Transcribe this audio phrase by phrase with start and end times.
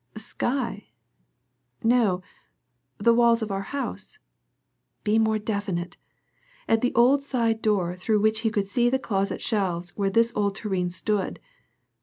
[0.17, 0.87] "Sky
[1.83, 2.23] no,
[2.97, 4.17] the walls of our house."
[5.03, 5.95] "Be more definite;
[6.67, 10.33] at the old side door through which he could see the closet shelves where this
[10.35, 11.39] old tureen stood.